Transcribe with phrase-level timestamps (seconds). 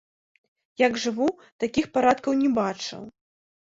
[0.85, 1.29] Як жыву,
[1.67, 3.01] такіх парадкаў не бачыў!